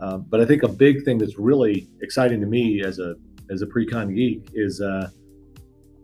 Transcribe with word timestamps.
Uh, 0.00 0.18
but 0.18 0.40
I 0.40 0.44
think 0.44 0.62
a 0.62 0.68
big 0.68 1.04
thing 1.04 1.18
that's 1.18 1.38
really 1.38 1.88
exciting 2.02 2.40
to 2.40 2.46
me 2.46 2.82
as 2.82 2.98
a 2.98 3.14
as 3.50 3.62
a 3.62 3.66
pre-con 3.66 4.14
geek 4.14 4.50
is 4.52 4.80
uh, 4.80 5.08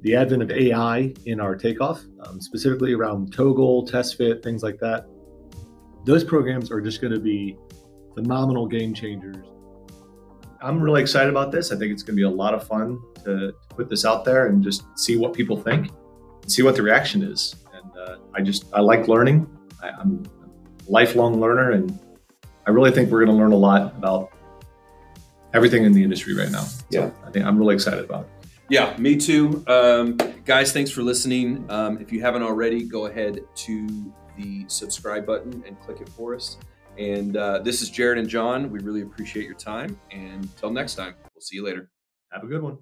the 0.00 0.14
advent 0.16 0.42
of 0.42 0.50
AI 0.50 1.12
in 1.26 1.40
our 1.40 1.56
takeoff, 1.56 2.02
um, 2.20 2.40
specifically 2.40 2.92
around 2.92 3.32
Togal, 3.32 3.86
test 3.86 4.16
fit, 4.16 4.42
things 4.42 4.62
like 4.62 4.78
that. 4.78 5.06
Those 6.04 6.24
programs 6.24 6.70
are 6.70 6.80
just 6.80 7.00
going 7.00 7.12
to 7.12 7.20
be 7.20 7.56
phenomenal 8.14 8.66
game 8.66 8.94
changers. 8.94 9.46
I'm 10.62 10.80
really 10.80 11.02
excited 11.02 11.28
about 11.28 11.52
this. 11.52 11.72
I 11.72 11.76
think 11.76 11.92
it's 11.92 12.02
going 12.02 12.16
to 12.16 12.20
be 12.20 12.22
a 12.22 12.30
lot 12.30 12.54
of 12.54 12.66
fun 12.66 12.98
to, 13.24 13.52
to 13.52 13.54
put 13.76 13.90
this 13.90 14.04
out 14.04 14.24
there 14.24 14.46
and 14.46 14.62
just 14.62 14.84
see 14.98 15.16
what 15.16 15.34
people 15.34 15.56
think 15.56 15.90
and 16.42 16.50
see 16.50 16.62
what 16.62 16.76
the 16.76 16.82
reaction 16.82 17.22
is. 17.22 17.54
And 17.72 17.92
uh, 17.96 18.16
I 18.34 18.40
just 18.40 18.64
I 18.72 18.80
like 18.80 19.08
learning. 19.08 19.46
I, 19.82 19.90
I'm 19.90 20.22
a 20.86 20.90
lifelong 20.90 21.40
learner 21.40 21.72
and 21.72 21.98
I 22.66 22.70
really 22.70 22.90
think 22.90 23.10
we're 23.10 23.24
going 23.24 23.36
to 23.36 23.42
learn 23.42 23.52
a 23.52 23.56
lot 23.56 23.96
about 23.96 24.32
everything 25.52 25.84
in 25.84 25.92
the 25.92 26.02
industry 26.02 26.34
right 26.34 26.50
now. 26.50 26.62
So 26.62 26.86
Yeah. 26.90 27.10
I 27.26 27.30
think 27.30 27.44
I'm 27.44 27.58
really 27.58 27.74
excited 27.74 28.04
about 28.04 28.24
it. 28.24 28.30
Yeah, 28.70 28.96
me 28.96 29.16
too. 29.16 29.62
Um, 29.66 30.16
guys, 30.44 30.72
thanks 30.72 30.90
for 30.90 31.02
listening. 31.02 31.66
Um, 31.68 31.98
if 31.98 32.10
you 32.10 32.20
haven't 32.22 32.42
already, 32.42 32.84
go 32.84 33.06
ahead 33.06 33.40
to 33.54 34.12
the 34.38 34.64
subscribe 34.68 35.26
button 35.26 35.62
and 35.66 35.78
click 35.80 36.00
it 36.00 36.08
for 36.08 36.34
us. 36.34 36.56
And 36.98 37.36
uh, 37.36 37.58
this 37.58 37.82
is 37.82 37.90
Jared 37.90 38.18
and 38.18 38.28
John. 38.28 38.70
We 38.70 38.78
really 38.80 39.02
appreciate 39.02 39.44
your 39.44 39.54
time. 39.54 40.00
And 40.10 40.44
until 40.44 40.70
next 40.70 40.94
time, 40.94 41.14
we'll 41.34 41.42
see 41.42 41.56
you 41.56 41.64
later. 41.64 41.90
Have 42.32 42.44
a 42.44 42.46
good 42.46 42.62
one. 42.62 42.78